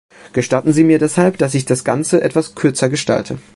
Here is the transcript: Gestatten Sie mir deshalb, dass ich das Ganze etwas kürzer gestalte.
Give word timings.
Gestatten 0.33 0.73
Sie 0.73 0.83
mir 0.83 0.97
deshalb, 0.97 1.37
dass 1.37 1.53
ich 1.53 1.65
das 1.67 1.83
Ganze 1.83 2.23
etwas 2.23 2.55
kürzer 2.55 2.89
gestalte. 2.89 3.37